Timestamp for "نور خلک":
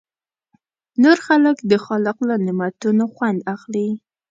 1.03-1.57